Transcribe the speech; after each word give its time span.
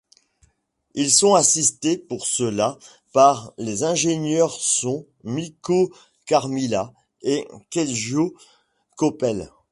Ils 0.95 1.11
sont 1.11 1.35
assistés 1.35 1.95
pour 1.95 2.25
cela 2.25 2.79
par 3.13 3.53
les 3.59 3.83
ingénieurs-son 3.83 5.05
Mikko 5.23 5.91
Karmila 6.25 6.91
et 7.21 7.47
Keijo 7.69 8.33
Koppel. 8.95 9.51